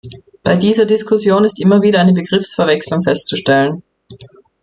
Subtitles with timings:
[0.41, 3.83] Bei dieser Diskussion ist immer wieder eine Begriffsverwechslung festzustellen.